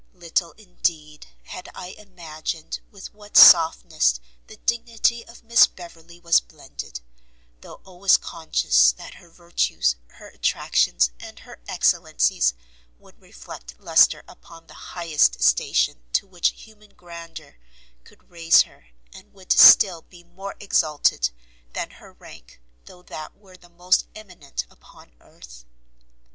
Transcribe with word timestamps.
Little, 0.15 0.53
indeed, 0.53 1.27
had 1.43 1.69
I 1.75 1.89
imagined 1.89 2.79
with 2.89 3.13
what 3.13 3.37
softness 3.37 4.19
the 4.47 4.57
dignity 4.57 5.23
of 5.27 5.43
Miss 5.43 5.67
Beverley 5.67 6.19
was 6.19 6.39
blended, 6.39 7.01
though 7.59 7.81
always 7.85 8.17
conscious 8.17 8.91
that 8.93 9.13
her 9.13 9.29
virtues, 9.29 9.97
her 10.07 10.29
attractions, 10.29 11.11
and 11.19 11.37
her 11.37 11.59
excellencies, 11.67 12.55
would 12.97 13.21
reflect 13.21 13.79
lustre 13.79 14.23
upon 14.27 14.65
the 14.65 14.73
highest 14.97 15.43
station 15.43 16.01
to 16.13 16.25
which 16.25 16.49
human 16.63 16.95
grandeur 16.95 17.59
could 18.03 18.31
raise 18.31 18.63
her, 18.63 18.87
and 19.13 19.31
would 19.35 19.51
still 19.51 20.01
be 20.01 20.23
more 20.23 20.55
exalted 20.59 21.29
than 21.73 21.91
her 21.91 22.11
rank, 22.13 22.59
though 22.85 23.03
that 23.03 23.35
were 23.37 23.55
the 23.55 23.69
most 23.69 24.07
eminent 24.15 24.65
upon 24.67 25.11
earth. 25.21 25.63